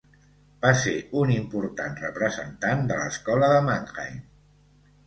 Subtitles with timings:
[0.63, 0.93] Va ser
[1.25, 4.21] un important representant de l'escola de Mannheim.